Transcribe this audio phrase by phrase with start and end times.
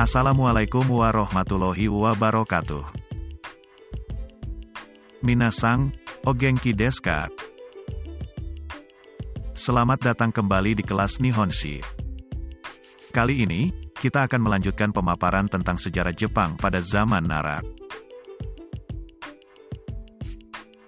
[0.00, 2.88] Assalamualaikum warahmatullahi wabarakatuh.
[5.20, 5.92] Minasang,
[6.24, 7.28] Ogenki Deska.
[9.52, 11.84] Selamat datang kembali di kelas Nihonshi.
[13.12, 17.60] Kali ini, kita akan melanjutkan pemaparan tentang sejarah Jepang pada zaman Nara.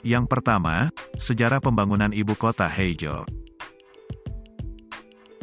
[0.01, 0.89] Yang pertama,
[1.21, 3.29] sejarah pembangunan ibu kota Heijo.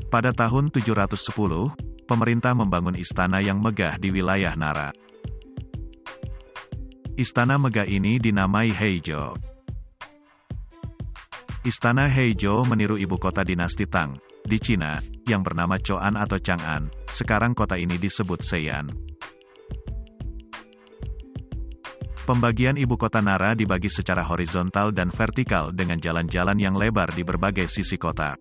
[0.09, 4.89] Pada tahun 710, pemerintah membangun istana yang megah di wilayah Nara.
[7.13, 9.37] Istana megah ini dinamai Heijo.
[11.61, 14.97] Istana Heijo meniru ibu kota dinasti Tang, di Cina,
[15.29, 16.89] yang bernama Choan atau Chang'an.
[17.13, 18.89] Sekarang kota ini disebut Seian.
[22.25, 27.69] Pembagian ibu kota Nara dibagi secara horizontal dan vertikal dengan jalan-jalan yang lebar di berbagai
[27.69, 28.37] sisi kota.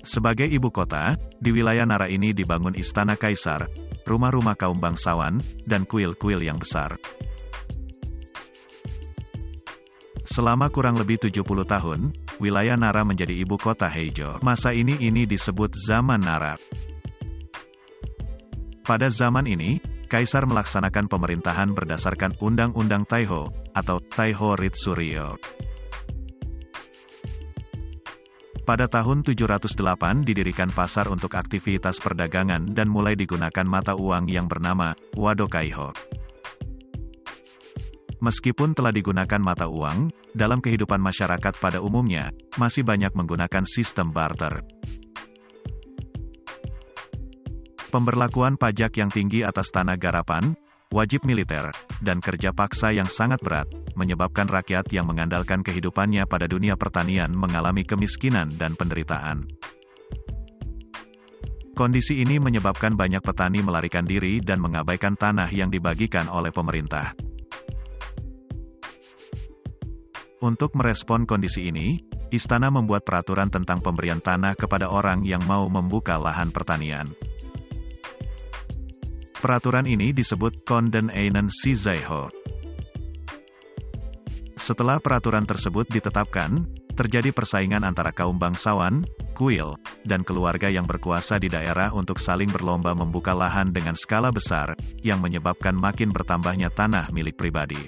[0.00, 3.68] Sebagai ibu kota, di wilayah Nara ini dibangun istana kaisar,
[4.08, 6.96] rumah-rumah kaum bangsawan, dan kuil-kuil yang besar.
[10.24, 14.40] Selama kurang lebih 70 tahun, wilayah Nara menjadi ibu kota Heijo.
[14.40, 16.54] Masa ini ini disebut zaman Nara.
[18.86, 19.78] Pada zaman ini,
[20.10, 23.46] Kaisar melaksanakan pemerintahan berdasarkan Undang-Undang Taiho,
[23.78, 25.38] atau Taiho Ritsuryo.
[28.60, 34.92] Pada tahun 708 didirikan pasar untuk aktivitas perdagangan dan mulai digunakan mata uang yang bernama
[35.16, 35.90] Wado Kaiho.
[38.20, 44.60] Meskipun telah digunakan mata uang, dalam kehidupan masyarakat pada umumnya, masih banyak menggunakan sistem barter.
[47.90, 50.54] Pemberlakuan pajak yang tinggi atas tanah garapan,
[50.90, 51.70] wajib militer,
[52.02, 57.86] dan kerja paksa yang sangat berat, menyebabkan rakyat yang mengandalkan kehidupannya pada dunia pertanian mengalami
[57.86, 59.46] kemiskinan dan penderitaan.
[61.78, 67.14] Kondisi ini menyebabkan banyak petani melarikan diri dan mengabaikan tanah yang dibagikan oleh pemerintah.
[70.42, 72.00] Untuk merespon kondisi ini,
[72.34, 77.08] istana membuat peraturan tentang pemberian tanah kepada orang yang mau membuka lahan pertanian.
[79.40, 82.28] Peraturan ini disebut Konden Einen Shizaiho.
[84.60, 89.00] Setelah peraturan tersebut ditetapkan, terjadi persaingan antara kaum bangsawan,
[89.32, 94.76] kuil, dan keluarga yang berkuasa di daerah untuk saling berlomba membuka lahan dengan skala besar,
[95.00, 97.80] yang menyebabkan makin bertambahnya tanah milik pribadi.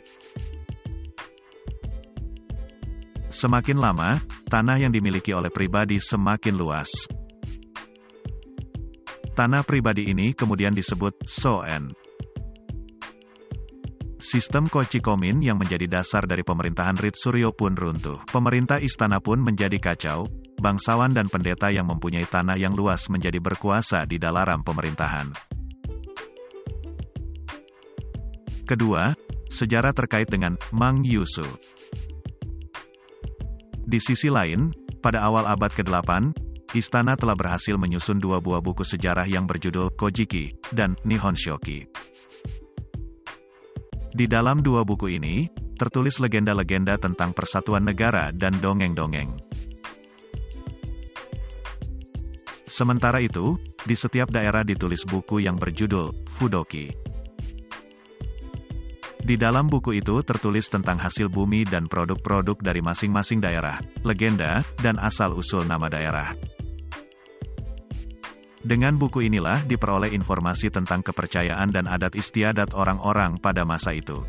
[3.28, 4.16] Semakin lama,
[4.48, 6.88] tanah yang dimiliki oleh pribadi semakin luas.
[9.32, 11.88] Tanah pribadi ini kemudian disebut Soen.
[14.20, 18.20] Sistem Kochikomin yang menjadi dasar dari pemerintahan Ritsuryo pun runtuh.
[18.28, 20.28] Pemerintah istana pun menjadi kacau,
[20.60, 25.32] bangsawan dan pendeta yang mempunyai tanah yang luas menjadi berkuasa di dalaran pemerintahan.
[28.68, 29.16] Kedua,
[29.48, 31.48] sejarah terkait dengan Mang Yusu.
[33.82, 34.70] Di sisi lain,
[35.02, 36.30] pada awal abad ke-8,
[36.72, 41.84] Istana telah berhasil menyusun dua buah buku sejarah yang berjudul Kojiki dan Nihon Shoki.
[44.12, 49.28] Di dalam dua buku ini, tertulis legenda-legenda tentang persatuan negara dan dongeng-dongeng.
[52.64, 56.88] Sementara itu, di setiap daerah ditulis buku yang berjudul Fudoki.
[59.22, 64.96] Di dalam buku itu tertulis tentang hasil bumi dan produk-produk dari masing-masing daerah, legenda, dan
[64.98, 66.32] asal-usul nama daerah.
[68.62, 74.22] Dengan buku inilah diperoleh informasi tentang kepercayaan dan adat istiadat orang-orang pada masa itu.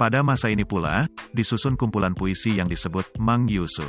[0.00, 1.06] Pada masa ini pula,
[1.36, 3.86] disusun kumpulan puisi yang disebut Mang Yusu.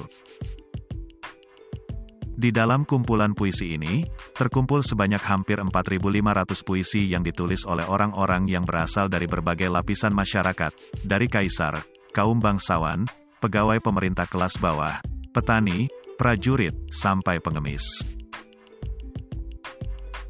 [2.35, 4.03] Di dalam kumpulan puisi ini,
[4.35, 10.75] terkumpul sebanyak hampir 4.500 puisi yang ditulis oleh orang-orang yang berasal dari berbagai lapisan masyarakat,
[11.07, 11.79] dari kaisar,
[12.11, 13.07] kaum bangsawan,
[13.39, 14.99] pegawai pemerintah kelas bawah,
[15.31, 17.83] petani, prajurit, sampai pengemis.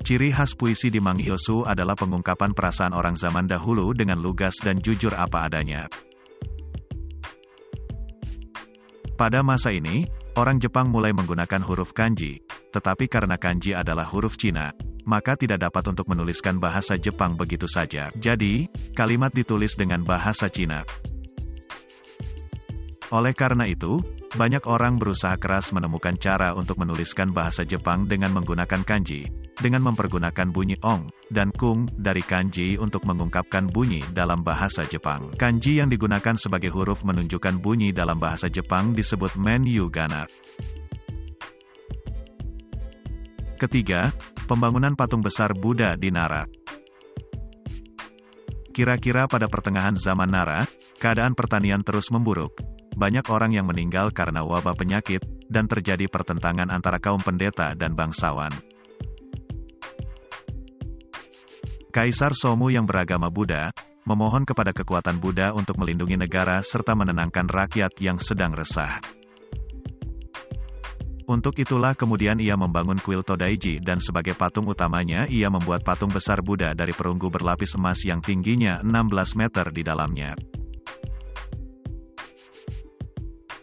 [0.05, 4.77] Ciri khas puisi di Mang Yosu adalah pengungkapan perasaan orang zaman dahulu dengan lugas dan
[4.77, 5.89] jujur apa adanya.
[9.17, 10.05] Pada masa ini,
[10.35, 12.43] Orang Jepang mulai menggunakan huruf kanji,
[12.75, 14.75] tetapi karena kanji adalah huruf Cina,
[15.07, 18.11] maka tidak dapat untuk menuliskan bahasa Jepang begitu saja.
[18.19, 20.83] Jadi, kalimat ditulis dengan bahasa Cina.
[23.15, 23.95] Oleh karena itu,
[24.35, 29.23] banyak orang berusaha keras menemukan cara untuk menuliskan bahasa Jepang dengan menggunakan kanji,
[29.55, 35.31] dengan mempergunakan bunyi ong dan kung dari kanji untuk mengungkapkan bunyi dalam bahasa Jepang.
[35.39, 40.27] Kanji yang digunakan sebagai huruf menunjukkan bunyi dalam bahasa Jepang disebut men gana.
[43.55, 44.11] Ketiga,
[44.51, 46.43] pembangunan patung besar Buddha di Nara.
[48.75, 50.67] Kira-kira pada pertengahan zaman Nara,
[50.99, 52.75] keadaan pertanian terus memburuk.
[52.95, 55.19] Banyak orang yang meninggal karena wabah penyakit,
[55.51, 58.51] dan terjadi pertentangan antara kaum pendeta dan bangsawan.
[61.92, 63.71] Kaisar Somu yang beragama Buddha,
[64.03, 69.00] memohon kepada kekuatan Buddha untuk melindungi negara serta menenangkan rakyat yang sedang resah.
[71.25, 76.45] Untuk itulah kemudian ia membangun kuil Todaiji dan sebagai patung utamanya ia membuat patung besar
[76.45, 80.38] Buddha dari perunggu berlapis emas yang tingginya 16 meter di dalamnya.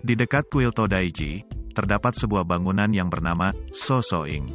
[0.02, 4.50] Di dekat kuil Todaiji, terdapat sebuah bangunan yang bernama Sosoing.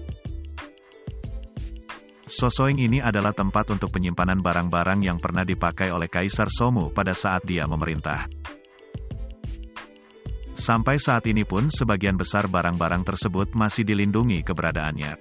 [2.28, 7.48] Sosoing ini adalah tempat untuk penyimpanan barang-barang yang pernah dipakai oleh Kaisar Somu pada saat
[7.48, 8.28] dia memerintah.
[10.52, 15.16] Sampai saat ini pun sebagian besar barang-barang tersebut masih dilindungi keberadaannya.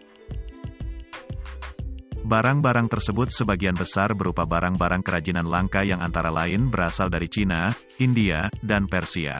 [2.26, 7.70] Barang-barang tersebut sebagian besar berupa barang-barang kerajinan langka yang antara lain berasal dari Cina,
[8.02, 9.38] India, dan Persia.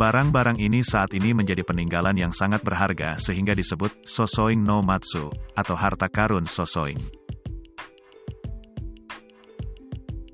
[0.00, 5.76] Barang-barang ini saat ini menjadi peninggalan yang sangat berharga sehingga disebut Sosoing no Matsu, atau
[5.76, 6.96] harta karun Sosoing.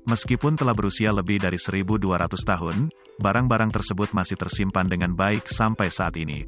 [0.07, 1.99] Meskipun telah berusia lebih dari 1200
[2.47, 2.87] tahun,
[3.19, 6.47] barang-barang tersebut masih tersimpan dengan baik sampai saat ini.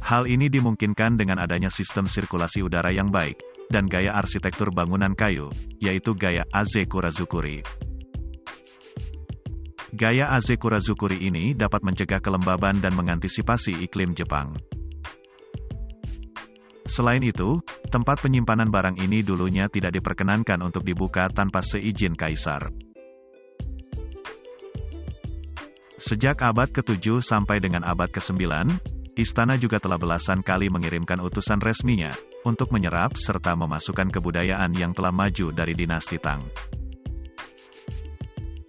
[0.00, 3.36] Hal ini dimungkinkan dengan adanya sistem sirkulasi udara yang baik,
[3.68, 7.85] dan gaya arsitektur bangunan kayu, yaitu gaya Aze Kurazukuri.
[9.94, 14.50] Gaya Azekurazukuri ini dapat mencegah kelembaban dan mengantisipasi iklim Jepang.
[16.86, 22.70] Selain itu, tempat penyimpanan barang ini dulunya tidak diperkenankan untuk dibuka tanpa seizin kaisar.
[25.98, 28.42] Sejak abad ke-7 sampai dengan abad ke-9,
[29.18, 32.14] istana juga telah belasan kali mengirimkan utusan resminya
[32.46, 36.42] untuk menyerap serta memasukkan kebudayaan yang telah maju dari dinasti Tang.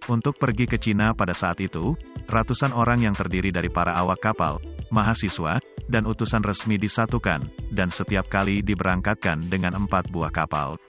[0.08, 1.92] Untuk pergi ke Cina pada saat itu,
[2.32, 4.56] ratusan orang yang terdiri dari para awak kapal,
[4.88, 10.80] mahasiswa, dan utusan resmi disatukan, dan setiap kali diberangkatkan dengan empat buah kapal.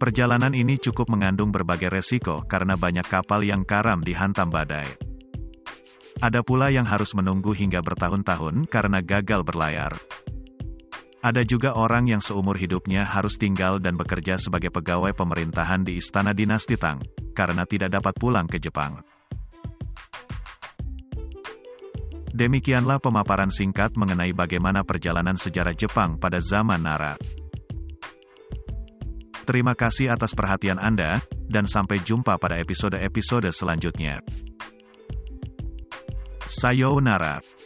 [0.00, 4.88] Perjalanan ini cukup mengandung berbagai resiko karena banyak kapal yang karam dihantam badai.
[6.24, 9.92] Ada pula yang harus menunggu hingga bertahun-tahun karena gagal berlayar.
[11.20, 16.32] Ada juga orang yang seumur hidupnya harus tinggal dan bekerja sebagai pegawai pemerintahan di Istana
[16.32, 16.96] Dinasti Tang,
[17.36, 19.04] karena tidak dapat pulang ke Jepang.
[22.32, 27.20] Demikianlah pemaparan singkat mengenai bagaimana perjalanan sejarah Jepang pada zaman Nara.
[29.44, 31.20] Terima kasih atas perhatian Anda,
[31.52, 34.24] dan sampai jumpa pada episode-episode selanjutnya.
[36.48, 37.59] Sayonara.